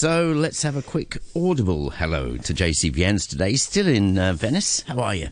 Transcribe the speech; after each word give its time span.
So 0.00 0.32
let's 0.32 0.62
have 0.62 0.76
a 0.76 0.82
quick 0.82 1.18
audible 1.36 1.90
hello 1.90 2.38
to 2.38 2.54
JC 2.54 2.90
today. 3.28 3.54
Still 3.56 3.86
in 3.86 4.16
uh, 4.16 4.32
Venice. 4.32 4.80
How 4.88 4.98
are 5.00 5.14
you? 5.14 5.28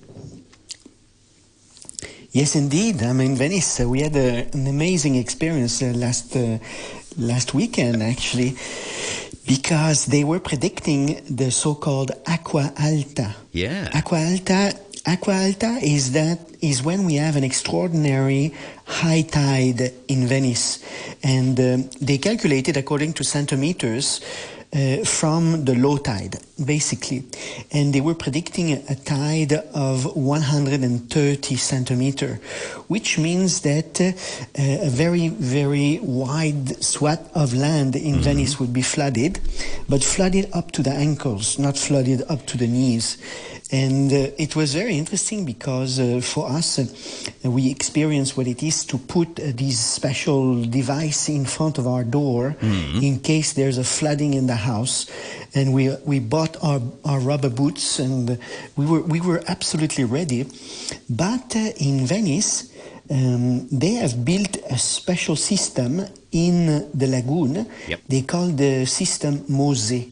Yes, 2.33 2.55
indeed. 2.55 3.03
I'm 3.03 3.23
in 3.23 3.35
Venice. 3.35 3.81
Uh, 3.81 3.89
we 3.89 4.03
had 4.03 4.15
a, 4.15 4.47
an 4.53 4.67
amazing 4.67 5.15
experience 5.15 5.81
uh, 5.83 5.87
last 5.97 6.37
uh, 6.37 6.59
last 7.17 7.55
weekend, 7.55 8.03
actually, 8.03 8.59
because 9.47 10.05
they 10.05 10.23
were 10.23 10.39
predicting 10.39 11.23
the 11.35 11.51
so-called 11.51 12.11
acqua 12.27 12.71
alta. 12.79 13.37
Yeah. 13.53 13.89
Acqua 13.95 14.19
alta. 14.19 14.79
Acqua 15.07 15.47
alta 15.47 15.79
is 15.81 16.13
that 16.13 16.41
is 16.61 16.83
when 16.83 17.07
we 17.07 17.15
have 17.15 17.37
an 17.37 17.45
extraordinary 17.45 18.53
high 18.85 19.23
tide 19.23 19.95
in 20.09 20.27
Venice, 20.27 20.85
and 21.23 21.59
um, 21.59 21.89
they 22.03 22.19
calculated 22.19 22.77
according 22.77 23.15
to 23.15 23.25
centimeters 23.25 24.21
uh, 24.73 25.05
from 25.05 25.65
the 25.65 25.75
low 25.75 25.97
tide, 25.97 26.37
basically. 26.65 27.25
And 27.73 27.95
they 27.95 28.01
were 28.01 28.15
predicting 28.15 28.73
a 28.73 28.95
tide 28.95 29.53
of 29.75 30.17
130 30.17 31.57
centimeter, 31.57 32.41
which 32.89 33.19
means 33.19 33.63
that 33.63 34.01
uh, 34.01 34.13
a 34.59 34.91
very, 34.91 35.29
very 35.29 35.99
wide 36.03 36.83
swath 36.83 37.35
of 37.35 37.55
land 37.55 37.97
in 37.97 38.15
mm-hmm. 38.15 38.23
Venice 38.23 38.61
would 38.61 38.73
be 38.73 38.83
flooded, 38.83 39.41
but 39.89 40.05
flooded 40.05 40.51
up 40.53 40.73
to 40.73 40.83
the 40.83 40.93
ankles, 40.93 41.59
not 41.59 41.77
flooded 41.77 42.23
up 42.29 42.45
to 42.47 42.59
the 42.59 42.67
knees. 42.67 43.19
And 43.71 44.11
uh, 44.11 44.31
it 44.39 44.57
was 44.57 44.75
very 44.75 44.97
interesting 44.97 45.45
because 45.45 46.01
uh, 46.01 46.21
for 46.23 46.49
us, 46.49 46.79
uh, 46.79 47.51
we 47.51 47.71
experienced 47.71 48.35
what 48.35 48.47
it 48.47 48.63
is 48.63 48.87
to 48.87 48.97
put 48.97 49.39
uh, 49.39 49.53
this 49.55 49.79
special 49.79 50.65
device 50.65 51.29
in 51.29 51.45
front 51.45 51.77
of 51.77 51.87
our 51.87 52.03
door 52.03 52.57
mm-hmm. 52.59 53.03
in 53.03 53.21
case 53.21 53.53
there's 53.53 53.77
a 53.77 53.85
flooding 53.85 54.33
in 54.33 54.47
the 54.47 54.57
house. 54.59 55.07
And 55.55 55.73
we 55.73 55.95
we 56.05 56.19
bought 56.21 56.57
our, 56.63 56.81
our 57.05 57.21
rubber 57.21 57.51
boots 57.51 57.99
and 57.99 58.39
we 58.77 58.87
were 58.87 59.03
we 59.03 59.21
were 59.21 59.43
absolutely 59.47 60.05
ready. 60.05 60.47
But 61.09 61.57
uh, 61.57 61.73
in 61.79 62.07
Venice, 62.07 62.71
um, 63.11 63.69
they 63.69 63.95
have 63.95 64.25
built 64.25 64.57
a 64.71 64.79
special 64.79 65.37
system 65.37 66.05
in 66.33 66.91
the 66.93 67.07
lagoon. 67.07 67.67
Yep. 67.89 68.01
They 68.09 68.23
call 68.23 68.49
the 68.49 68.85
system 68.87 69.45
Mose. 69.49 70.11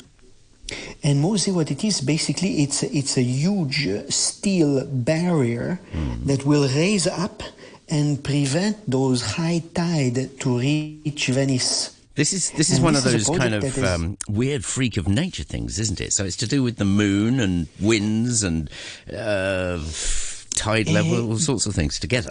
And 1.03 1.21
Mose, 1.21 1.49
what 1.49 1.71
it 1.71 1.85
is, 1.85 2.01
basically, 2.01 2.63
it's 2.63 2.83
a, 2.83 2.91
it's 2.97 3.17
a 3.17 3.23
huge 3.23 3.89
steel 4.11 4.85
barrier 4.87 5.79
mm. 5.93 6.25
that 6.25 6.45
will 6.45 6.69
raise 6.69 7.07
up 7.07 7.43
and 7.89 8.23
prevent 8.23 8.91
those 8.91 9.23
high 9.23 9.63
tide 9.73 10.41
to 10.41 10.59
reach 10.59 11.29
Venice. 11.29 11.96
This 12.17 12.33
is 12.33 12.51
this 12.53 12.71
is 12.71 12.77
and 12.77 12.85
one 12.85 12.95
this 12.95 13.05
of 13.05 13.13
those 13.13 13.39
kind 13.39 13.55
of 13.55 13.85
um, 13.85 14.17
weird 14.27 14.65
freak 14.65 14.97
of 14.97 15.07
nature 15.07 15.45
things, 15.45 15.79
isn't 15.79 16.01
it? 16.01 16.15
So 16.15 16.25
it's 16.25 16.37
to 16.37 16.47
do 16.47 16.63
with 16.63 16.77
the 16.77 16.87
moon 16.87 17.39
and 17.41 17.69
winds 17.79 18.43
and 18.43 18.71
uh, 19.15 19.79
tide 20.55 20.89
level, 20.89 21.15
uh, 21.15 21.29
all 21.29 21.39
sorts 21.39 21.67
of 21.67 21.75
things 21.75 22.01
together. 22.01 22.31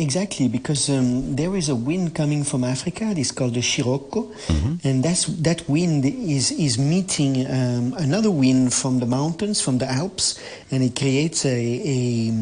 Exactly, 0.00 0.48
because 0.48 0.88
um, 0.88 1.36
there 1.36 1.54
is 1.56 1.68
a 1.68 1.74
wind 1.74 2.14
coming 2.14 2.42
from 2.42 2.64
Africa. 2.64 3.12
It's 3.14 3.32
called 3.32 3.52
the 3.52 3.60
Scirocco, 3.60 4.32
mm-hmm. 4.48 4.76
and 4.82 5.04
that's 5.04 5.26
that 5.26 5.68
wind 5.68 6.06
is 6.06 6.50
is 6.52 6.78
meeting 6.78 7.44
um, 7.46 7.92
another 7.98 8.30
wind 8.30 8.72
from 8.72 8.98
the 8.98 9.04
mountains, 9.04 9.60
from 9.60 9.76
the 9.76 9.84
Alps, 9.84 10.40
and 10.70 10.82
it 10.82 10.96
creates 10.96 11.44
a, 11.44 11.50
a 11.50 12.32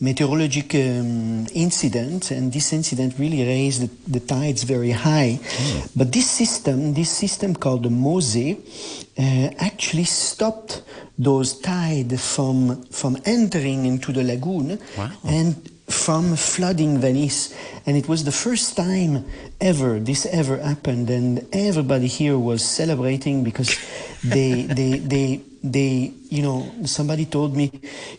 meteorological 0.00 0.80
um, 0.80 1.46
incident. 1.52 2.30
And 2.30 2.50
this 2.50 2.72
incident 2.72 3.18
really 3.18 3.44
raised 3.44 3.82
the, 3.82 3.90
the 4.18 4.20
tides 4.20 4.62
very 4.62 4.92
high. 4.92 5.38
Mm. 5.38 5.90
But 5.96 6.12
this 6.12 6.30
system, 6.30 6.94
this 6.94 7.10
system 7.10 7.54
called 7.54 7.82
the 7.82 7.90
Mose, 7.90 8.36
uh, 8.36 9.50
actually 9.58 10.04
stopped 10.04 10.82
those 11.18 11.60
tides 11.60 12.34
from 12.34 12.84
from 12.84 13.18
entering 13.26 13.84
into 13.84 14.12
the 14.12 14.22
lagoon 14.22 14.78
wow. 14.96 15.10
and 15.24 15.75
from 15.88 16.36
flooding 16.36 16.98
Venice. 16.98 17.54
And 17.86 17.96
it 17.96 18.08
was 18.08 18.24
the 18.24 18.32
first 18.32 18.76
time 18.76 19.24
ever 19.60 19.98
this 20.00 20.26
ever 20.26 20.58
happened. 20.58 21.10
And 21.10 21.46
everybody 21.52 22.06
here 22.06 22.38
was 22.38 22.64
celebrating 22.64 23.44
because 23.44 23.78
they, 24.24 24.62
they, 24.62 24.98
they, 24.98 25.40
they, 25.62 26.12
you 26.28 26.42
know, 26.42 26.70
somebody 26.84 27.24
told 27.24 27.56
me, 27.56 27.70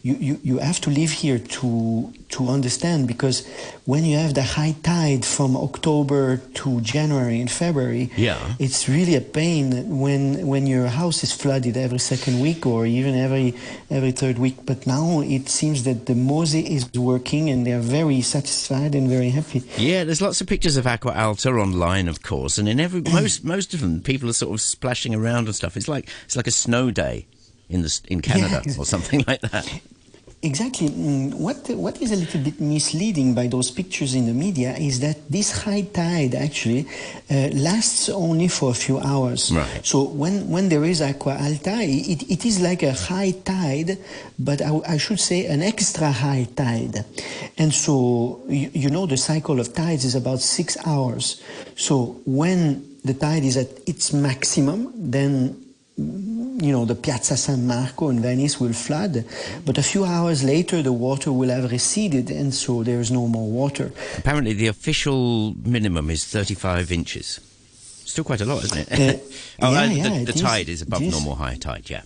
you, 0.04 0.16
you, 0.16 0.40
you 0.44 0.58
have 0.60 0.80
to 0.82 0.90
live 0.90 1.12
here 1.12 1.40
to, 1.40 2.14
to 2.38 2.50
understand 2.50 3.08
because 3.08 3.46
when 3.86 4.06
you 4.06 4.16
have 4.18 4.36
the 4.36 4.44
high 4.44 4.76
tide 4.84 5.26
from 5.26 5.58
October 5.58 6.38
to 6.54 6.80
January 6.82 7.42
and 7.42 7.50
February, 7.50 8.12
yeah. 8.16 8.38
it's 8.60 8.88
really 8.88 9.16
a 9.16 9.22
pain 9.22 10.00
when, 10.00 10.46
when 10.46 10.68
your 10.68 10.88
house 10.88 11.24
is 11.24 11.32
flooded 11.32 11.76
every 11.76 11.98
second 11.98 12.40
week 12.40 12.66
or 12.66 12.86
even 12.86 13.16
every, 13.16 13.56
every 13.90 14.12
third 14.12 14.38
week. 14.38 14.58
But 14.66 14.86
now 14.86 15.22
it 15.22 15.50
seems 15.50 15.84
that 15.84 16.06
the 16.06 16.14
Mose 16.14 16.54
is 16.54 16.94
working 16.94 17.50
and 17.50 17.66
they're 17.66 17.80
very 17.80 18.22
satisfied 18.22 18.94
and 18.94 19.10
very 19.10 19.30
happy. 19.30 19.64
Yeah, 19.78 20.04
there's 20.04 20.22
lots 20.22 20.40
of 20.40 20.46
pictures 20.48 20.78
of 20.78 20.86
Acqua 20.86 21.14
Alta 21.14 21.50
online, 21.50 22.08
of 22.08 22.22
course, 22.22 22.60
and 22.60 22.70
in 22.70 22.80
every, 22.80 23.02
most, 23.02 23.44
most 23.44 23.74
of 23.74 23.82
them, 23.82 24.02
people 24.02 24.30
are 24.30 24.34
sort 24.34 24.54
of 24.54 24.62
splashing 24.62 25.16
around 25.16 25.46
and 25.48 25.56
stuff. 25.56 25.76
It's 25.76 25.88
like, 25.88 26.08
it's 26.26 26.36
like 26.36 26.48
a 26.48 26.52
snow 26.52 26.92
day 26.92 27.26
in 27.70 27.82
the 27.82 28.02
in 28.08 28.22
Canada 28.22 28.62
yeah. 28.64 28.74
or 28.78 28.86
something 28.86 29.24
like 29.28 29.42
that. 29.42 29.82
Exactly. 30.48 30.88
Mm, 30.88 31.34
what 31.34 31.58
what 31.76 32.02
is 32.02 32.14
a 32.14 32.16
little 32.16 32.40
bit 32.40 32.62
misleading 32.62 33.36
by 33.36 33.48
those 33.48 33.70
pictures 33.70 34.16
in 34.16 34.28
the 34.28 34.34
media 34.34 34.72
is 34.78 35.02
that 35.02 35.18
this 35.30 35.52
high 35.52 35.82
tide 35.82 36.36
actually 36.36 36.88
uh, 37.30 37.52
lasts 37.52 38.08
only 38.08 38.48
for 38.48 38.72
a 38.72 38.74
few 38.74 38.98
hours. 38.98 39.52
Right. 39.52 39.86
So 39.86 40.08
when 40.08 40.48
when 40.50 40.70
there 40.70 40.86
is 40.86 41.02
acqua 41.02 41.36
alta, 41.36 41.84
it, 41.84 42.24
it 42.32 42.46
is 42.46 42.62
like 42.62 42.82
a 42.82 42.94
high 42.94 43.32
tide, 43.44 43.98
but 44.40 44.62
I, 44.62 44.72
I 44.96 44.98
should 44.98 45.20
say 45.20 45.48
an 45.48 45.62
extra 45.62 46.12
high 46.12 46.48
tide. 46.56 47.04
And 47.58 47.74
so 47.74 48.40
you, 48.48 48.72
you 48.74 48.90
know 48.90 49.06
the 49.06 49.18
cycle 49.18 49.60
of 49.60 49.74
tides 49.74 50.06
is 50.06 50.16
about 50.16 50.40
six 50.40 50.78
hours. 50.88 51.44
So 51.76 52.22
when 52.26 52.88
the 53.04 53.16
tide 53.16 53.44
is 53.44 53.58
at 53.58 53.68
its 53.86 54.14
maximum, 54.14 54.94
then 54.96 55.67
you 56.58 56.72
know, 56.72 56.86
the 56.86 56.96
Piazza 56.96 57.38
San 57.38 57.68
Marco 57.68 58.10
in 58.10 58.20
Venice 58.20 58.60
will 58.60 58.74
flood, 58.74 59.24
but 59.66 59.78
a 59.78 59.84
few 59.84 60.06
hours 60.06 60.44
later 60.44 60.82
the 60.82 60.92
water 60.92 61.32
will 61.32 61.50
have 61.50 61.72
receded 61.72 62.32
and 62.32 62.54
so 62.54 62.84
there's 62.84 63.12
no 63.12 63.28
more 63.28 63.50
water. 63.50 63.92
Apparently 64.18 64.54
the 64.54 64.68
official 64.68 65.54
minimum 65.64 66.10
is 66.10 66.26
35 66.26 66.92
inches. 66.92 67.40
Still 68.06 68.24
quite 68.24 68.42
a 68.42 68.46
lot, 68.46 68.64
isn't 68.64 68.92
it? 68.92 68.92
Uh, 68.92 69.20
oh, 69.62 69.72
yeah, 69.72 69.80
uh, 69.80 69.86
yeah, 69.86 70.20
the, 70.20 70.32
the 70.32 70.40
tide 70.40 70.70
is, 70.70 70.82
is 70.82 70.88
above 70.88 71.02
normal 71.02 71.36
high 71.36 71.56
tide, 71.56 71.90
yeah. 71.90 72.02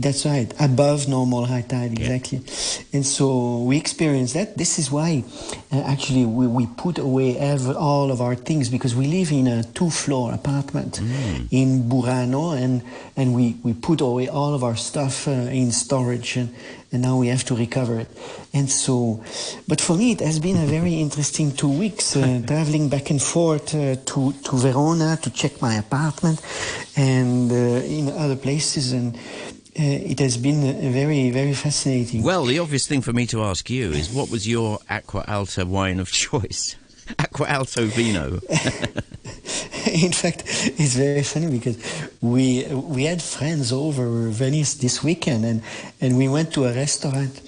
That's 0.00 0.24
right, 0.24 0.50
above 0.58 1.08
normal 1.08 1.44
high 1.44 1.60
tide, 1.60 1.92
exactly. 1.92 2.38
Yeah. 2.38 2.84
And 2.94 3.06
so 3.06 3.58
we 3.58 3.76
experience 3.76 4.32
that. 4.32 4.56
This 4.56 4.78
is 4.78 4.90
why 4.90 5.24
uh, 5.70 5.82
actually 5.82 6.24
we, 6.24 6.46
we 6.46 6.66
put 6.78 6.96
away 6.96 7.38
all 7.76 8.10
of 8.10 8.22
our 8.22 8.34
things 8.34 8.70
because 8.70 8.96
we 8.96 9.06
live 9.08 9.30
in 9.30 9.46
a 9.46 9.62
two 9.62 9.90
floor 9.90 10.32
apartment 10.32 11.00
mm. 11.00 11.46
in 11.50 11.82
Burano 11.82 12.56
and, 12.56 12.82
and 13.14 13.34
we, 13.34 13.56
we 13.62 13.74
put 13.74 14.00
away 14.00 14.26
all 14.26 14.54
of 14.54 14.64
our 14.64 14.74
stuff 14.74 15.28
uh, 15.28 15.32
in 15.32 15.70
storage 15.70 16.38
and, 16.38 16.54
and 16.92 17.02
now 17.02 17.18
we 17.18 17.28
have 17.28 17.44
to 17.44 17.54
recover 17.54 18.00
it. 18.00 18.08
And 18.54 18.70
so, 18.70 19.22
but 19.68 19.82
for 19.82 19.98
me, 19.98 20.12
it 20.12 20.20
has 20.20 20.38
been 20.38 20.56
a 20.56 20.66
very 20.66 20.94
interesting 21.00 21.52
two 21.52 21.68
weeks 21.68 22.16
uh, 22.16 22.40
traveling 22.46 22.88
back 22.88 23.10
and 23.10 23.20
forth 23.20 23.74
uh, 23.74 23.96
to, 23.96 24.32
to 24.32 24.56
Verona 24.56 25.18
to 25.20 25.30
check 25.30 25.60
my 25.60 25.74
apartment 25.74 26.40
and 26.96 27.52
uh, 27.52 27.84
in 27.84 28.08
other 28.08 28.36
places. 28.36 28.92
And 28.92 29.18
it 29.74 30.18
has 30.18 30.36
been 30.36 30.92
very, 30.92 31.30
very 31.30 31.54
fascinating. 31.54 32.22
Well, 32.22 32.44
the 32.44 32.58
obvious 32.58 32.86
thing 32.86 33.02
for 33.02 33.12
me 33.12 33.26
to 33.26 33.42
ask 33.42 33.70
you 33.70 33.90
is 33.90 34.10
what 34.10 34.30
was 34.30 34.48
your 34.48 34.78
Acqua 34.88 35.24
Alta 35.28 35.64
wine 35.66 36.00
of 36.00 36.10
choice? 36.26 36.76
Acqua 37.18 37.46
Alto 37.48 37.86
Vino. 37.86 38.40
In 39.90 40.12
fact, 40.12 40.44
it's 40.46 40.94
very 40.94 41.22
funny 41.22 41.50
because 41.50 41.76
we 42.20 42.64
we 42.70 43.04
had 43.04 43.22
friends 43.22 43.72
over 43.72 44.28
Venice 44.28 44.74
this 44.74 45.02
weekend, 45.02 45.44
and 45.44 45.62
and 46.00 46.16
we 46.16 46.28
went 46.28 46.52
to 46.54 46.66
a 46.66 46.72
restaurant, 46.72 47.40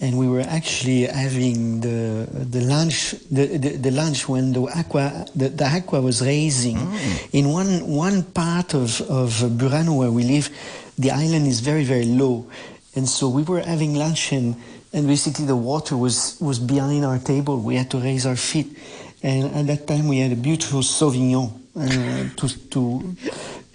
and 0.00 0.18
we 0.18 0.28
were 0.28 0.42
actually 0.42 1.06
having 1.06 1.80
the 1.80 2.28
the 2.30 2.60
lunch 2.60 3.12
the, 3.30 3.46
the, 3.56 3.70
the 3.76 3.90
lunch 3.90 4.28
when 4.28 4.52
the 4.52 4.62
aqua 4.76 5.26
the, 5.34 5.48
the 5.48 5.64
aqua 5.64 6.00
was 6.00 6.20
raising 6.20 6.76
mm. 6.76 7.28
in 7.32 7.48
one 7.48 7.86
one 7.86 8.22
part 8.22 8.74
of 8.74 9.00
of 9.02 9.30
Burano 9.56 9.96
where 9.96 10.10
we 10.10 10.24
live 10.24 10.50
the 10.98 11.10
island 11.10 11.46
is 11.46 11.60
very, 11.60 11.84
very 11.84 12.04
low. 12.04 12.46
And 12.94 13.08
so 13.08 13.28
we 13.28 13.42
were 13.42 13.60
having 13.60 13.94
lunch 13.94 14.32
and, 14.32 14.56
and 14.92 15.06
basically 15.06 15.44
the 15.44 15.56
water 15.56 15.96
was, 15.96 16.38
was 16.40 16.58
behind 16.58 17.04
our 17.04 17.18
table. 17.18 17.60
We 17.60 17.76
had 17.76 17.90
to 17.90 17.98
raise 17.98 18.26
our 18.26 18.36
feet. 18.36 18.78
And 19.22 19.54
at 19.54 19.66
that 19.66 19.86
time 19.86 20.08
we 20.08 20.18
had 20.18 20.32
a 20.32 20.36
beautiful 20.36 20.80
Sauvignon 20.80 21.52
uh, 21.76 22.34
to, 22.36 22.68
to, 22.70 23.16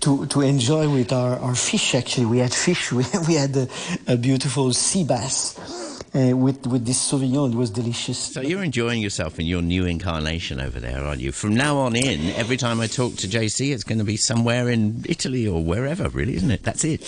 to, 0.02 0.26
to 0.26 0.42
enjoy 0.42 0.90
with 0.90 1.14
our, 1.14 1.38
our 1.38 1.56
fish 1.56 1.94
actually. 1.96 2.26
We 2.26 2.40
had 2.40 2.54
fish, 2.54 2.92
we, 2.92 3.06
we 3.28 3.36
had 3.36 3.56
a, 3.56 3.68
a 4.08 4.18
beautiful 4.18 4.74
sea 4.74 5.04
bass. 5.04 5.81
Uh, 6.14 6.36
with 6.36 6.68
with 6.68 6.86
this 6.86 7.12
Sauvignon. 7.12 7.54
It 7.54 7.58
was 7.58 7.70
delicious. 7.70 8.18
So 8.18 8.42
you're 8.42 8.64
enjoying 8.64 9.02
yourself 9.02 9.40
in 9.40 9.46
your 9.46 9.62
new 9.62 9.86
incarnation 9.86 10.60
over 10.60 10.80
there, 10.80 11.04
aren't 11.04 11.22
you? 11.22 11.32
From 11.32 11.56
now 11.56 11.78
on 11.78 11.96
in, 11.96 12.30
every 12.32 12.58
time 12.58 12.82
I 12.82 12.88
talk 12.88 13.16
to 13.18 13.28
JC, 13.28 13.74
it's 13.74 13.84
going 13.84 14.00
to 14.00 14.06
be 14.06 14.18
somewhere 14.18 14.70
in 14.70 15.06
Italy 15.08 15.48
or 15.48 15.64
wherever, 15.64 16.10
really, 16.10 16.36
isn't 16.36 16.52
it? 16.52 16.64
That's 16.64 16.84
it. 16.84 17.02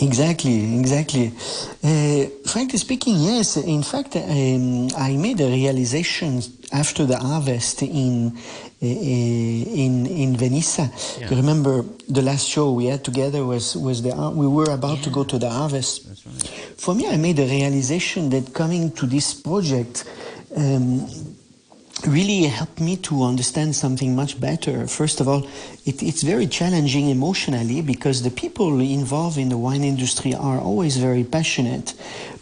Exactly, 0.00 0.78
exactly. 0.80 1.28
Uh, 1.82 2.26
frankly 2.46 2.78
speaking, 2.78 3.14
yes. 3.16 3.56
In 3.56 3.84
fact, 3.84 4.16
um, 4.16 4.88
I 4.96 5.16
made 5.16 5.40
a 5.40 5.46
realization 5.46 6.42
after 6.72 7.06
the 7.06 7.16
harvest 7.16 7.82
in 7.82 8.36
uh, 8.82 8.86
in 8.86 10.06
in 10.06 10.34
Venissa. 10.34 10.90
Yeah. 11.20 11.30
You 11.30 11.36
remember 11.36 11.84
the 12.08 12.22
last 12.22 12.48
show 12.48 12.72
we 12.72 12.86
had 12.86 13.04
together 13.04 13.44
was 13.44 13.76
was 13.76 14.02
the 14.02 14.12
we 14.34 14.48
were 14.48 14.70
about 14.72 14.98
yeah. 14.98 15.04
to 15.04 15.10
go 15.10 15.22
to 15.24 15.38
the 15.38 15.48
harvest. 15.48 16.06
Right. 16.26 16.63
For 16.76 16.94
me, 16.94 17.08
I 17.08 17.16
made 17.16 17.38
a 17.38 17.46
realization 17.46 18.30
that 18.30 18.52
coming 18.52 18.92
to 18.92 19.06
this 19.06 19.34
project. 19.34 20.04
Um, 20.56 21.06
really 22.06 22.42
helped 22.44 22.80
me 22.80 22.96
to 22.96 23.22
understand 23.22 23.74
something 23.74 24.14
much 24.14 24.40
better. 24.40 24.86
First 24.86 25.20
of 25.20 25.28
all, 25.28 25.46
it, 25.84 26.02
it's 26.02 26.22
very 26.22 26.46
challenging 26.46 27.08
emotionally 27.10 27.82
because 27.82 28.22
the 28.22 28.30
people 28.30 28.80
involved 28.80 29.38
in 29.38 29.48
the 29.48 29.58
wine 29.58 29.84
industry 29.84 30.34
are 30.34 30.58
always 30.58 30.96
very 30.96 31.24
passionate, 31.24 31.94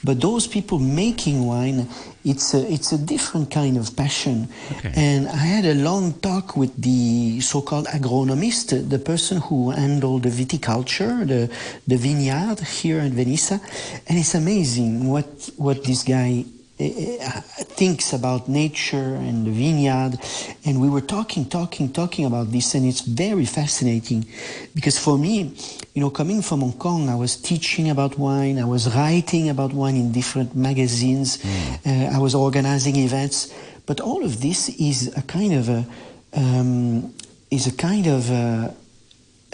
but 0.04 0.20
those 0.20 0.46
people 0.46 0.78
making 0.78 1.46
wine, 1.46 1.88
it's 2.24 2.54
a, 2.54 2.72
it's 2.72 2.92
a 2.92 2.98
different 2.98 3.50
kind 3.50 3.76
of 3.76 3.96
passion. 3.96 4.48
Okay. 4.78 4.92
And 4.96 5.28
I 5.28 5.36
had 5.36 5.64
a 5.64 5.74
long 5.74 6.14
talk 6.20 6.56
with 6.56 6.80
the 6.80 7.40
so-called 7.40 7.86
agronomist, 7.86 8.88
the 8.88 8.98
person 8.98 9.40
who 9.40 9.70
handled 9.70 10.24
the 10.24 10.30
viticulture, 10.30 11.26
the, 11.26 11.50
the 11.86 11.96
vineyard 11.96 12.60
here 12.60 13.00
in 13.00 13.12
Venissa, 13.12 13.60
and 14.08 14.18
it's 14.18 14.34
amazing 14.34 15.08
what, 15.08 15.50
what 15.56 15.84
this 15.84 16.02
guy 16.02 16.44
thinks 16.88 18.12
about 18.12 18.48
nature 18.48 19.14
and 19.14 19.46
the 19.46 19.50
vineyard. 19.50 20.18
And 20.64 20.80
we 20.80 20.88
were 20.88 21.00
talking, 21.00 21.48
talking, 21.48 21.92
talking 21.92 22.24
about 22.24 22.50
this, 22.50 22.74
and 22.74 22.86
it's 22.86 23.02
very 23.02 23.44
fascinating 23.44 24.26
because 24.74 24.98
for 24.98 25.18
me, 25.18 25.54
you 25.94 26.00
know, 26.00 26.10
coming 26.10 26.42
from 26.42 26.60
Hong 26.60 26.72
Kong, 26.72 27.08
I 27.08 27.14
was 27.14 27.36
teaching 27.36 27.90
about 27.90 28.18
wine, 28.18 28.58
I 28.58 28.64
was 28.64 28.94
writing 28.94 29.48
about 29.48 29.72
wine 29.72 29.96
in 29.96 30.12
different 30.12 30.56
magazines, 30.56 31.38
mm. 31.38 32.12
uh, 32.12 32.16
I 32.16 32.18
was 32.18 32.34
organizing 32.34 32.96
events, 32.96 33.52
but 33.86 34.00
all 34.00 34.24
of 34.24 34.40
this 34.40 34.68
is 34.80 35.12
a 35.16 35.22
kind 35.22 35.54
of 35.54 35.68
a 35.68 35.86
um, 36.34 37.12
is 37.50 37.66
a 37.66 37.72
kind 37.72 38.06
of 38.06 38.30
a, 38.30 38.74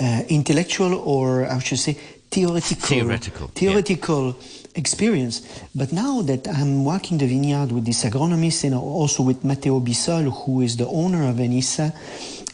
uh, 0.00 0.22
intellectual 0.28 0.94
or 0.94 1.44
I 1.46 1.58
should 1.58 1.80
say 1.80 1.98
theoretical 2.30 2.88
theoretical 2.88 3.48
theoretical 3.48 4.26
yeah 4.28 4.58
experience. 4.78 5.42
But 5.74 5.92
now 5.92 6.22
that 6.22 6.48
I'm 6.48 6.84
working 6.84 7.18
the 7.18 7.26
vineyard 7.26 7.72
with 7.72 7.84
this 7.84 8.04
agronomist 8.04 8.64
and 8.64 8.74
also 8.74 9.22
with 9.22 9.44
Matteo 9.44 9.80
Bisol, 9.80 10.32
who 10.44 10.62
is 10.62 10.76
the 10.76 10.86
owner 10.86 11.28
of 11.28 11.36
Venissa, 11.36 11.92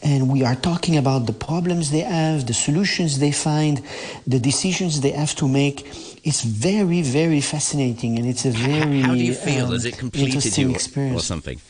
and 0.02 0.30
we 0.30 0.42
are 0.44 0.56
talking 0.56 0.96
about 0.96 1.26
the 1.26 1.32
problems 1.32 1.90
they 1.90 2.00
have, 2.00 2.46
the 2.46 2.54
solutions 2.54 3.18
they 3.18 3.32
find, 3.32 3.82
the 4.26 4.40
decisions 4.40 5.00
they 5.00 5.12
have 5.12 5.34
to 5.36 5.46
make. 5.46 5.86
It's 6.24 6.42
very, 6.42 7.02
very 7.02 7.40
fascinating, 7.40 8.18
and 8.18 8.26
it's 8.26 8.44
a 8.46 8.50
very 8.50 9.00
how 9.00 9.14
do 9.14 9.24
you 9.24 9.34
feel? 9.34 9.66
Um, 9.66 9.72
Has 9.72 9.84
it 9.84 9.98
completed 9.98 10.56
you 10.56 10.74
or, 10.74 11.14
or 11.14 11.20
something? 11.20 11.60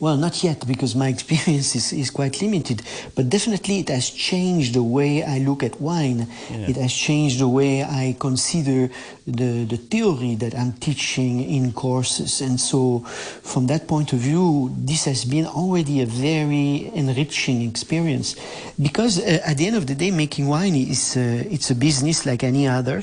Well, 0.00 0.16
not 0.16 0.42
yet, 0.42 0.66
because 0.66 0.94
my 0.94 1.08
experience 1.16 1.74
is, 1.74 1.92
is 1.92 2.10
quite 2.10 2.40
limited. 2.40 2.82
But 3.14 3.28
definitely, 3.28 3.80
it 3.80 3.88
has 3.88 4.10
changed 4.10 4.74
the 4.74 4.82
way 4.82 5.22
I 5.22 5.38
look 5.38 5.62
at 5.62 5.80
wine. 5.80 6.26
Yeah. 6.50 6.70
It 6.70 6.76
has 6.76 6.92
changed 6.92 7.40
the 7.40 7.48
way 7.48 7.82
I 7.82 8.16
consider 8.18 8.90
the, 9.26 9.64
the 9.64 9.76
theory 9.76 10.34
that 10.36 10.54
I'm 10.54 10.72
teaching 10.72 11.40
in 11.42 11.72
courses. 11.72 12.40
And 12.40 12.60
so, 12.60 13.00
from 13.42 13.66
that 13.66 13.86
point 13.86 14.12
of 14.12 14.18
view, 14.18 14.74
this 14.76 15.04
has 15.04 15.24
been 15.24 15.46
already 15.46 16.00
a 16.00 16.06
very 16.06 16.90
enriching 16.94 17.62
experience. 17.62 18.36
Because 18.80 19.18
uh, 19.18 19.40
at 19.44 19.58
the 19.58 19.66
end 19.66 19.76
of 19.76 19.86
the 19.86 19.94
day, 19.94 20.10
making 20.10 20.48
wine 20.48 20.74
is 20.74 21.16
uh, 21.16 21.44
it's 21.50 21.70
a 21.70 21.74
business 21.74 22.26
like 22.26 22.42
any 22.44 22.66
other, 22.66 23.02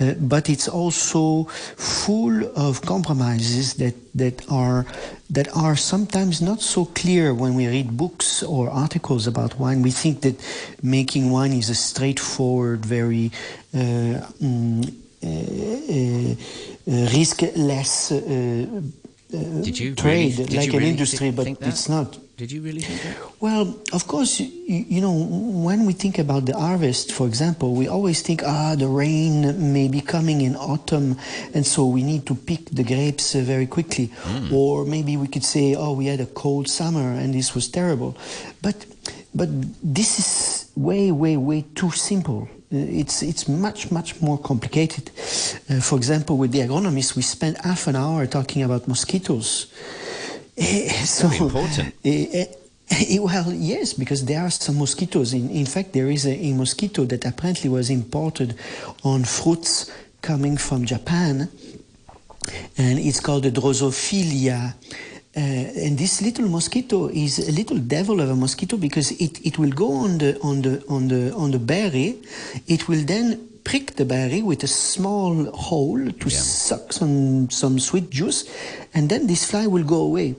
uh, 0.00 0.14
but 0.20 0.48
it's 0.48 0.68
also 0.68 1.44
full 1.76 2.44
of 2.56 2.82
compromises 2.82 3.74
that 3.74 3.94
that 4.14 4.48
are 4.50 4.86
that 5.30 5.48
are 5.56 5.76
sometimes 5.76 6.23
not 6.40 6.60
so 6.60 6.84
clear 6.84 7.34
when 7.34 7.54
we 7.54 7.66
read 7.66 7.96
books 7.96 8.42
or 8.42 8.70
articles 8.70 9.26
about 9.26 9.58
wine. 9.58 9.82
We 9.82 9.90
think 9.90 10.20
that 10.22 10.36
making 10.82 11.30
wine 11.30 11.52
is 11.52 11.70
a 11.70 11.74
straightforward, 11.74 12.84
very 12.86 13.30
uh, 13.72 13.78
mm, 14.40 14.88
uh, 15.22 15.26
uh, 15.26 16.36
riskless 17.08 18.12
uh, 18.12 18.80
trade, 19.96 20.38
really, 20.38 20.56
like 20.56 20.68
an 20.68 20.78
really 20.78 20.90
industry, 20.90 21.30
but 21.30 21.46
it's 21.60 21.88
not. 21.88 22.18
Did 22.36 22.50
you 22.50 22.62
really 22.62 22.80
think 22.80 23.00
that? 23.02 23.40
Well, 23.40 23.78
of 23.92 24.08
course, 24.08 24.40
you, 24.40 24.50
you, 24.66 25.00
know, 25.00 25.12
when 25.12 25.86
we 25.86 25.92
think 25.92 26.18
about 26.18 26.46
the 26.46 26.58
harvest, 26.58 27.12
for 27.12 27.28
example, 27.28 27.76
we 27.76 27.86
always 27.86 28.22
think, 28.22 28.42
ah, 28.44 28.74
the 28.74 28.88
rain 28.88 29.72
may 29.72 29.86
be 29.86 30.00
coming 30.00 30.40
in 30.40 30.56
autumn, 30.56 31.16
and 31.54 31.64
so 31.64 31.86
we 31.86 32.02
need 32.02 32.26
to 32.26 32.34
pick 32.34 32.70
the 32.70 32.82
grapes 32.82 33.36
uh, 33.36 33.40
very 33.40 33.68
quickly. 33.68 34.08
Mm. 34.08 34.52
Or 34.52 34.84
maybe 34.84 35.16
we 35.16 35.28
could 35.28 35.44
say, 35.44 35.76
oh, 35.76 35.92
we 35.92 36.06
had 36.06 36.20
a 36.20 36.26
cold 36.26 36.68
summer 36.68 37.12
and 37.12 37.32
this 37.32 37.54
was 37.54 37.68
terrible. 37.68 38.16
But, 38.62 38.84
but 39.32 39.48
this 39.80 40.18
is 40.18 40.70
way, 40.74 41.12
way, 41.12 41.36
way 41.36 41.64
too 41.76 41.92
simple. 41.92 42.48
Uh, 42.72 42.78
it's, 42.78 43.22
it's 43.22 43.46
much, 43.48 43.92
much 43.92 44.20
more 44.20 44.38
complicated. 44.38 45.08
Uh, 45.70 45.80
for 45.80 45.96
example, 45.96 46.36
with 46.36 46.50
the 46.50 46.60
agronomists, 46.60 47.14
we 47.14 47.22
spent 47.22 47.64
half 47.64 47.86
an 47.86 47.94
hour 47.94 48.26
talking 48.26 48.64
about 48.64 48.88
mosquitoes. 48.88 49.72
So 51.04 51.28
important. 51.30 51.94
Eh, 52.04 52.46
eh, 52.90 53.18
well, 53.18 53.52
yes, 53.52 53.94
because 53.94 54.24
there 54.24 54.40
are 54.40 54.50
some 54.50 54.78
mosquitoes. 54.78 55.32
In, 55.32 55.50
in 55.50 55.66
fact, 55.66 55.92
there 55.92 56.08
is 56.10 56.26
a, 56.26 56.34
a, 56.34 56.52
mosquito 56.52 57.04
that 57.04 57.24
apparently 57.24 57.70
was 57.70 57.90
imported 57.90 58.54
on 59.02 59.24
fruits 59.24 59.90
coming 60.22 60.56
from 60.56 60.84
Japan, 60.84 61.48
and 62.78 62.98
it's 62.98 63.20
called 63.20 63.44
the 63.44 63.50
Drosophila. 63.50 64.74
Uh, 65.36 65.40
and 65.40 65.98
this 65.98 66.22
little 66.22 66.48
mosquito 66.48 67.08
is 67.08 67.48
a 67.48 67.52
little 67.52 67.78
devil 67.78 68.20
of 68.20 68.30
a 68.30 68.36
mosquito 68.36 68.76
because 68.76 69.10
it, 69.20 69.44
it 69.44 69.58
will 69.58 69.72
go 69.72 69.92
on 69.92 70.18
the 70.18 70.38
on 70.42 70.62
the 70.62 70.84
on 70.88 71.08
the 71.08 71.32
on 71.34 71.50
the 71.50 71.58
berry. 71.58 72.22
It 72.68 72.86
will 72.86 73.04
then 73.04 73.48
prick 73.64 73.96
the 73.96 74.04
berry 74.04 74.42
with 74.42 74.62
a 74.62 74.68
small 74.68 75.46
hole 75.50 75.98
to 75.98 76.28
yeah. 76.28 76.38
suck 76.38 76.92
some 76.92 77.50
some 77.50 77.80
sweet 77.80 78.10
juice, 78.10 78.44
and 78.94 79.08
then 79.08 79.26
this 79.26 79.50
fly 79.50 79.66
will 79.66 79.82
go 79.82 80.02
away. 80.02 80.36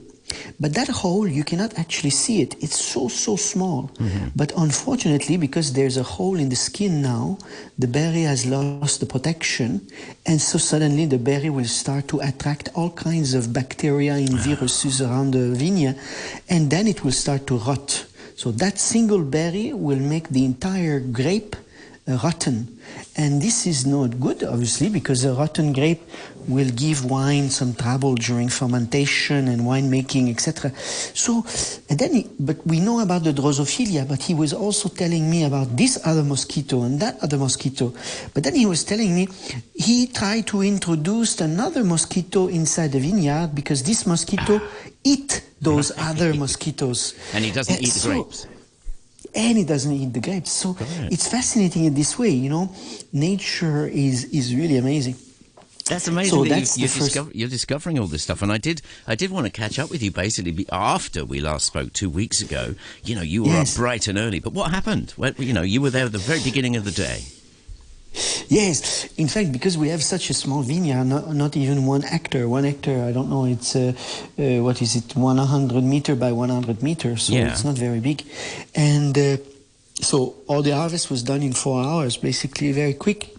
But 0.58 0.74
that 0.74 0.88
hole, 0.88 1.28
you 1.28 1.44
cannot 1.44 1.78
actually 1.78 2.10
see 2.10 2.40
it. 2.40 2.56
It's 2.62 2.78
so, 2.78 3.08
so 3.08 3.36
small. 3.36 3.90
Mm-hmm. 3.94 4.28
But 4.34 4.52
unfortunately, 4.56 5.36
because 5.36 5.72
there's 5.72 5.96
a 5.96 6.02
hole 6.02 6.36
in 6.38 6.48
the 6.48 6.56
skin 6.56 7.02
now, 7.02 7.38
the 7.78 7.86
berry 7.86 8.22
has 8.22 8.46
lost 8.46 9.00
the 9.00 9.06
protection. 9.06 9.86
And 10.24 10.40
so 10.40 10.58
suddenly 10.58 11.06
the 11.06 11.18
berry 11.18 11.50
will 11.50 11.66
start 11.66 12.08
to 12.08 12.20
attract 12.20 12.70
all 12.74 12.90
kinds 12.90 13.34
of 13.34 13.52
bacteria 13.52 14.14
and 14.14 14.34
ah. 14.34 14.42
viruses 14.42 15.00
around 15.00 15.32
the 15.32 15.54
vinia. 15.56 15.98
And 16.48 16.70
then 16.70 16.86
it 16.86 17.04
will 17.04 17.12
start 17.12 17.46
to 17.48 17.58
rot. 17.58 18.06
So 18.36 18.50
that 18.52 18.78
single 18.78 19.22
berry 19.22 19.72
will 19.72 19.98
make 19.98 20.28
the 20.28 20.44
entire 20.44 21.00
grape 21.00 21.56
Uh, 22.08 22.16
rotten. 22.22 22.68
And 23.16 23.42
this 23.42 23.66
is 23.66 23.84
not 23.84 24.20
good, 24.20 24.44
obviously, 24.44 24.88
because 24.88 25.24
a 25.24 25.34
rotten 25.34 25.72
grape 25.72 26.02
will 26.46 26.70
give 26.70 27.04
wine 27.04 27.50
some 27.50 27.74
trouble 27.74 28.14
during 28.14 28.48
fermentation 28.48 29.48
and 29.48 29.62
winemaking, 29.62 30.30
etc. 30.30 30.70
So, 30.76 31.44
and 31.90 31.98
then, 31.98 32.14
he, 32.14 32.30
but 32.38 32.64
we 32.64 32.78
know 32.78 33.00
about 33.00 33.24
the 33.24 33.32
Drosophila, 33.32 34.08
but 34.08 34.22
he 34.22 34.34
was 34.34 34.52
also 34.52 34.88
telling 34.88 35.28
me 35.28 35.42
about 35.42 35.76
this 35.76 35.98
other 36.06 36.22
mosquito 36.22 36.84
and 36.84 37.00
that 37.00 37.18
other 37.24 37.38
mosquito. 37.38 37.92
But 38.34 38.44
then 38.44 38.54
he 38.54 38.66
was 38.66 38.84
telling 38.84 39.12
me 39.12 39.26
he 39.74 40.06
tried 40.06 40.46
to 40.46 40.62
introduce 40.62 41.40
another 41.40 41.82
mosquito 41.82 42.46
inside 42.46 42.92
the 42.92 43.00
vineyard 43.00 43.50
because 43.52 43.82
this 43.82 44.06
mosquito 44.06 44.60
eat 45.02 45.42
those 45.60 45.90
other 45.98 46.34
mosquitoes. 46.34 47.14
And 47.34 47.44
he 47.44 47.50
doesn't 47.50 47.80
eat 47.82 47.94
the 47.94 47.98
so, 47.98 48.08
grapes 48.10 48.46
and 49.36 49.58
it 49.58 49.68
doesn't 49.68 49.92
eat 49.92 50.12
the 50.12 50.20
grapes. 50.20 50.50
So 50.50 50.76
it's 51.12 51.28
fascinating 51.28 51.84
in 51.84 51.94
this 51.94 52.18
way, 52.18 52.30
you 52.30 52.50
know. 52.50 52.74
Nature 53.12 53.86
is 53.86 54.24
is 54.24 54.54
really 54.54 54.78
amazing. 54.78 55.16
That's 55.88 56.08
amazing. 56.08 56.30
So 56.30 56.42
that 56.44 56.48
that's 56.48 56.76
you, 56.76 56.86
are 56.86 56.88
discover, 56.88 57.30
you're 57.32 57.48
discovering 57.48 57.98
all 57.98 58.08
this 58.08 58.24
stuff, 58.24 58.42
and 58.42 58.50
I 58.50 58.58
did. 58.58 58.82
I 59.06 59.14
did 59.14 59.30
want 59.30 59.46
to 59.46 59.52
catch 59.52 59.78
up 59.78 59.90
with 59.90 60.02
you 60.02 60.10
basically 60.10 60.66
after 60.72 61.24
we 61.24 61.40
last 61.40 61.66
spoke 61.66 61.92
two 61.92 62.10
weeks 62.10 62.40
ago. 62.40 62.74
You 63.04 63.14
know, 63.14 63.22
you 63.22 63.44
were 63.44 63.50
yes. 63.50 63.74
up 63.74 63.78
bright 63.78 64.08
and 64.08 64.18
early, 64.18 64.40
but 64.40 64.52
what 64.52 64.72
happened? 64.72 65.14
Well, 65.16 65.32
you 65.38 65.52
know, 65.52 65.62
you 65.62 65.80
were 65.80 65.90
there 65.90 66.06
at 66.06 66.12
the 66.12 66.18
very 66.18 66.42
beginning 66.42 66.74
of 66.74 66.84
the 66.84 66.90
day. 66.90 67.22
Yes, 68.48 69.08
in 69.16 69.28
fact, 69.28 69.52
because 69.52 69.76
we 69.76 69.88
have 69.88 70.02
such 70.02 70.30
a 70.30 70.34
small 70.34 70.62
vineyard, 70.62 71.04
not, 71.04 71.34
not 71.34 71.56
even 71.56 71.84
one 71.84 72.02
hectare. 72.02 72.48
One 72.48 72.64
hectare, 72.64 73.04
I 73.04 73.12
don't 73.12 73.28
know, 73.28 73.44
it's 73.44 73.74
uh, 73.74 73.92
uh, 74.38 74.62
what 74.62 74.80
is 74.80 74.96
it, 74.96 75.16
100 75.16 75.82
meter 75.82 76.14
by 76.14 76.32
100 76.32 76.82
meters, 76.82 77.24
so 77.24 77.32
yeah. 77.32 77.50
it's 77.50 77.64
not 77.64 77.74
very 77.74 78.00
big. 78.00 78.24
And 78.74 79.16
uh, 79.18 79.36
so 80.00 80.36
all 80.46 80.62
the 80.62 80.74
harvest 80.74 81.10
was 81.10 81.22
done 81.22 81.42
in 81.42 81.52
four 81.52 81.82
hours, 81.82 82.16
basically 82.16 82.72
very 82.72 82.94
quick. 82.94 83.35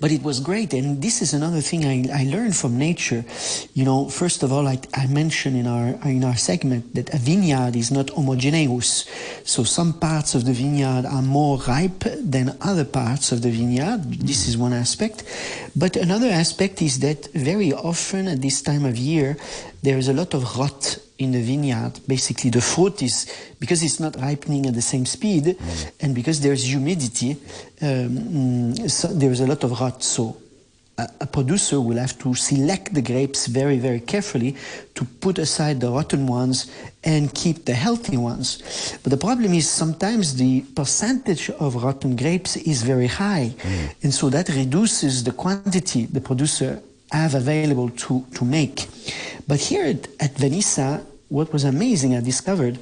But 0.00 0.12
it 0.12 0.22
was 0.22 0.40
great. 0.40 0.74
And 0.74 1.00
this 1.00 1.22
is 1.22 1.32
another 1.32 1.60
thing 1.60 1.84
I, 1.84 2.20
I 2.20 2.24
learned 2.24 2.56
from 2.56 2.78
nature. 2.78 3.24
You 3.72 3.84
know, 3.84 4.08
first 4.08 4.42
of 4.42 4.52
all, 4.52 4.62
like 4.62 4.86
I 4.94 5.06
mentioned 5.06 5.56
in 5.56 5.66
our 5.66 5.88
in 6.04 6.24
our 6.24 6.36
segment, 6.36 6.94
that 6.94 7.14
a 7.14 7.18
vineyard 7.18 7.76
is 7.76 7.90
not 7.90 8.10
homogeneous. 8.10 9.06
So 9.44 9.64
some 9.64 9.94
parts 9.94 10.34
of 10.34 10.44
the 10.44 10.52
vineyard 10.52 11.06
are 11.06 11.22
more 11.22 11.58
ripe 11.66 12.04
than 12.20 12.56
other 12.60 12.84
parts 12.84 13.32
of 13.32 13.42
the 13.42 13.50
vineyard. 13.50 14.04
This 14.04 14.48
is 14.48 14.56
one 14.56 14.72
aspect. 14.72 15.24
But 15.74 15.96
another 15.96 16.28
aspect 16.28 16.82
is 16.82 16.98
that 17.00 17.26
very 17.32 17.72
often 17.72 18.28
at 18.28 18.42
this 18.42 18.62
time 18.62 18.84
of 18.84 18.96
year, 18.96 19.36
there 19.82 19.98
is 19.98 20.08
a 20.08 20.12
lot 20.12 20.34
of 20.34 20.58
rot 20.58 20.98
in 21.24 21.32
the 21.32 21.42
vineyard. 21.42 21.92
Basically, 22.06 22.50
the 22.50 22.60
fruit 22.60 23.02
is 23.02 23.26
because 23.58 23.82
it's 23.82 24.00
not 24.00 24.16
ripening 24.20 24.66
at 24.66 24.74
the 24.74 24.82
same 24.82 25.06
speed, 25.06 25.44
mm. 25.44 25.90
and 26.00 26.14
because 26.14 26.40
there's 26.40 26.64
humidity, 26.64 27.36
um, 27.82 28.74
so 28.88 29.08
there's 29.08 29.40
a 29.40 29.46
lot 29.46 29.64
of 29.64 29.80
rot. 29.80 30.02
So 30.02 30.36
a, 30.98 31.08
a, 31.22 31.26
producer 31.26 31.80
will 31.80 31.96
have 31.96 32.16
to 32.20 32.34
select 32.34 32.94
the 32.94 33.02
grapes 33.02 33.46
very, 33.46 33.78
very 33.78 34.00
carefully 34.00 34.56
to 34.94 35.04
put 35.04 35.38
aside 35.38 35.80
the 35.80 35.90
rotten 35.90 36.26
ones 36.26 36.70
and 37.02 37.34
keep 37.34 37.64
the 37.64 37.74
healthy 37.74 38.16
ones. 38.16 38.96
But 39.02 39.10
the 39.10 39.16
problem 39.16 39.54
is 39.54 39.68
sometimes 39.68 40.36
the 40.36 40.60
percentage 40.76 41.50
of 41.50 41.82
rotten 41.82 42.14
grapes 42.16 42.56
is 42.56 42.82
very 42.82 43.08
high, 43.08 43.54
mm. 43.58 43.94
and 44.02 44.14
so 44.14 44.30
that 44.30 44.48
reduces 44.50 45.24
the 45.24 45.32
quantity 45.32 46.06
the 46.06 46.20
producer 46.20 46.80
have 47.10 47.34
available 47.34 47.90
to, 47.90 48.24
to 48.34 48.44
make. 48.44 48.88
But 49.46 49.60
here 49.60 49.86
at, 49.86 50.08
at 50.20 50.34
Venissa, 50.34 51.04
what 51.34 51.52
was 51.52 51.64
amazing 51.64 52.14
I 52.14 52.20
discovered 52.20 52.78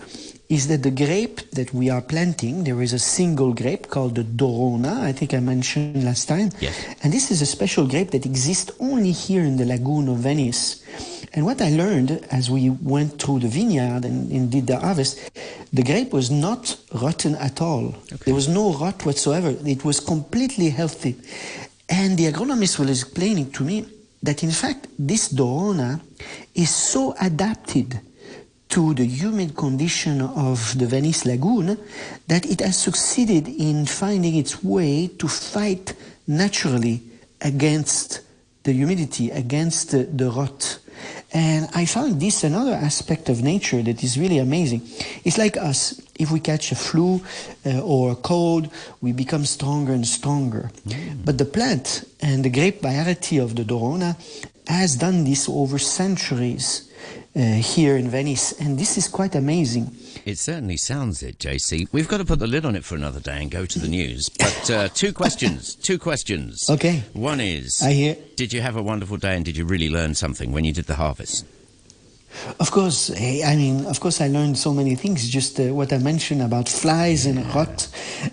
is 0.51 0.69
that 0.69 0.83
the 0.83 0.91
grape 0.91 1.41
that 1.53 1.73
we 1.73 1.89
are 1.89 2.03
planting, 2.03 2.65
there 2.65 2.83
is 2.83 2.93
a 2.93 2.99
single 2.99 3.55
grape 3.55 3.89
called 3.89 4.17
the 4.17 4.25
Dorona, 4.25 5.01
I 5.01 5.13
think 5.13 5.33
I 5.33 5.41
mentioned 5.41 6.05
last 6.05 6.29
time. 6.29 6.51
Yes. 6.61 6.77
And 7.03 7.11
this 7.11 7.31
is 7.31 7.41
a 7.41 7.47
special 7.47 7.87
grape 7.87 8.11
that 8.11 8.27
exists 8.27 8.71
only 8.79 9.13
here 9.13 9.43
in 9.43 9.57
the 9.57 9.65
lagoon 9.65 10.07
of 10.09 10.19
Venice. 10.19 10.85
And 11.33 11.47
what 11.47 11.63
I 11.63 11.71
learned 11.71 12.27
as 12.31 12.51
we 12.51 12.69
went 12.69 13.19
through 13.19 13.39
the 13.39 13.49
vineyard 13.49 14.05
and, 14.05 14.31
and 14.31 14.53
did 14.53 14.67
the 14.67 14.79
harvest, 14.79 15.19
the 15.73 15.83
grape 15.83 16.13
was 16.13 16.31
not 16.31 16.77
rotten 16.93 17.37
at 17.37 17.63
all. 17.63 17.95
Okay. 18.13 18.25
There 18.27 18.35
was 18.35 18.49
no 18.49 18.75
rot 18.75 19.07
whatsoever. 19.07 19.57
It 19.65 19.83
was 19.83 19.99
completely 19.99 20.69
healthy. 20.69 21.17
And 21.89 22.19
the 22.19 22.31
agronomist 22.31 22.79
was 22.79 22.91
explaining 22.91 23.51
to 23.53 23.65
me 23.65 23.87
that 24.23 24.43
in 24.43 24.51
fact 24.51 24.89
this 24.99 25.33
Dorona 25.33 26.03
is 26.55 26.69
so 26.69 27.15
adapted 27.19 27.99
to 28.73 28.95
the 28.95 29.05
humid 29.05 29.55
condition 29.55 30.23
of 30.23 30.79
the 30.79 30.87
Venice 30.87 31.27
lagoon 31.27 31.77
that 32.27 32.47
it 32.47 32.61
has 32.61 32.79
succeeded 32.79 33.47
in 33.47 33.85
finding 33.85 34.35
its 34.35 34.65
way 34.65 35.09
to 35.09 35.29
fight 35.29 35.93
naturally 36.27 37.03
against 37.43 38.23
the 38.63 38.73
humidity, 38.73 39.31
against 39.31 39.91
the, 39.91 40.05
the 40.05 40.31
rot. 40.31 40.79
And 41.35 41.69
I 41.75 41.85
found 41.85 42.19
this 42.19 42.45
another 42.45 42.73
aspect 42.73 43.29
of 43.29 43.43
nature 43.43 43.83
that 43.83 44.03
is 44.03 44.19
really 44.19 44.39
amazing. 44.39 44.81
It's 45.23 45.37
like 45.37 45.59
us. 45.59 46.01
If 46.19 46.31
we 46.31 46.41
catch 46.41 46.73
a 46.73 46.75
flu 46.75 47.21
uh, 47.67 47.81
or 47.81 48.13
a 48.13 48.17
cold, 48.17 48.73
we 49.03 49.13
become 49.13 49.45
stronger 49.45 49.93
and 49.93 50.07
stronger. 50.07 50.71
Mm. 50.89 51.27
But 51.27 51.37
the 51.37 51.45
plant 51.45 52.09
and 52.23 52.43
the 52.43 52.51
grape 52.51 52.81
variety 52.81 53.37
of 53.37 53.55
the 53.55 53.65
Dorona 53.65 54.17
has 54.67 54.97
done 54.97 55.25
this 55.25 55.47
over 55.47 55.79
centuries 55.79 56.89
here 57.35 57.97
in 57.97 58.09
Venice, 58.09 58.53
and 58.61 58.79
this 58.79 58.99
is 58.99 59.09
quite 59.09 59.35
amazing. 59.35 59.95
It 60.25 60.39
certainly 60.39 60.77
sounds 60.77 61.23
it, 61.23 61.39
JC. 61.39 61.89
We've 61.93 62.09
got 62.09 62.19
to 62.19 62.25
put 62.25 62.39
the 62.39 62.47
lid 62.47 62.65
on 62.65 62.77
it 62.77 62.85
for 62.85 62.95
another 62.95 63.21
day 63.21 63.41
and 63.41 63.51
go 63.51 63.65
to 63.67 63.79
the 63.79 63.89
news. 63.89 64.29
But 64.29 64.71
uh, 64.71 64.89
two 64.89 65.13
questions. 65.13 65.75
Two 65.75 65.99
questions. 65.99 66.69
Okay. 66.69 67.03
One 67.13 67.41
is, 67.41 67.83
I 67.83 67.93
hear. 67.93 68.17
Did 68.37 68.53
you 68.53 68.61
have 68.61 68.77
a 68.77 68.83
wonderful 68.83 69.17
day, 69.17 69.35
and 69.35 69.45
did 69.45 69.57
you 69.57 69.65
really 69.65 69.89
learn 69.89 70.15
something 70.15 70.53
when 70.53 70.65
you 70.65 70.73
did 70.73 70.87
the 70.87 70.97
harvest? 70.97 71.47
Of 72.59 72.71
course, 72.71 73.11
I 73.11 73.55
mean, 73.57 73.87
of 73.87 74.01
course, 74.01 74.21
I 74.21 74.29
learned 74.29 74.59
so 74.59 74.73
many 74.73 74.95
things. 74.95 75.29
Just 75.29 75.61
uh, 75.61 75.75
what 75.75 75.93
I 75.93 75.99
mentioned 75.99 76.43
about 76.43 76.69
flies 76.69 77.27
and 77.27 77.45
rot, 77.55 77.89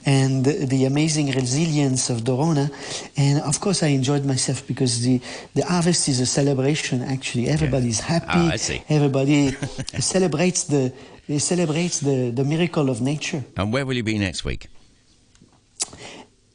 and 0.06 0.46
the 0.46 0.86
amazing 0.86 1.32
resilience 1.32 2.10
of 2.10 2.24
Dorona, 2.24 2.72
and 3.18 3.42
of 3.42 3.60
course, 3.60 3.84
I 3.84 3.88
enjoyed 3.88 4.26
myself 4.26 4.66
because 4.66 5.02
the 5.02 5.22
the 5.54 5.64
harvest 5.66 6.08
is 6.08 6.20
a 6.20 6.26
celebration. 6.26 7.04
Actually, 7.04 7.50
everybody's 7.50 8.00
happy. 8.00 8.28
Ah, 8.30 8.54
I 8.54 8.58
see. 8.58 8.82
Everybody 8.90 9.52
celebrates 10.00 10.64
the 10.64 10.92
celebrates 11.38 12.00
the 12.00 12.32
the 12.32 12.44
miracle 12.44 12.90
of 12.90 13.02
nature. 13.02 13.44
And 13.58 13.74
where 13.74 13.86
will 13.86 13.96
you 13.96 14.04
be 14.04 14.18
next 14.18 14.46
week? 14.46 14.68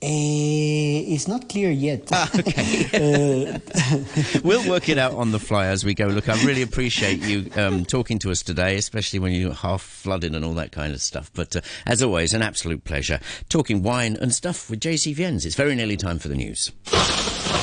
Uh, 0.04 1.14
it's 1.14 1.26
not 1.26 1.48
clear 1.48 1.70
yet. 1.70 2.06
Ah, 2.12 2.30
okay. 2.38 2.84
uh, 3.54 4.38
we'll 4.44 4.68
work 4.68 4.90
it 4.90 4.98
out 4.98 5.14
on 5.14 5.32
the 5.32 5.38
fly 5.38 5.66
as 5.66 5.82
we 5.82 5.94
go. 5.94 6.08
Look, 6.08 6.28
I 6.28 6.34
really 6.44 6.60
appreciate 6.60 7.20
you 7.20 7.50
um, 7.56 7.86
talking 7.86 8.18
to 8.18 8.30
us 8.30 8.42
today, 8.42 8.76
especially 8.76 9.18
when 9.18 9.32
you're 9.32 9.54
half 9.54 9.80
flooded 9.80 10.34
and 10.34 10.44
all 10.44 10.52
that 10.54 10.72
kind 10.72 10.92
of 10.92 11.00
stuff. 11.00 11.30
But 11.32 11.56
uh, 11.56 11.62
as 11.86 12.02
always, 12.02 12.34
an 12.34 12.42
absolute 12.42 12.84
pleasure 12.84 13.18
talking 13.48 13.82
wine 13.82 14.18
and 14.20 14.34
stuff 14.34 14.68
with 14.68 14.80
JC 14.80 15.14
Viens. 15.14 15.46
It's 15.46 15.56
very 15.56 15.74
nearly 15.74 15.96
time 15.96 16.18
for 16.18 16.28
the 16.28 16.36
news. 16.36 16.70